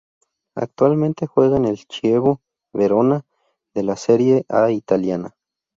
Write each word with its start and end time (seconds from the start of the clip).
Actualmente 0.55 1.27
juega 1.27 1.57
en 1.57 1.65
el 1.65 1.85
Chievo 1.87 2.41
Verona, 2.73 3.21
de 3.75 3.83
la 3.83 3.95
Serie 3.97 4.45
A 4.49 4.71
italiana. 4.71 5.35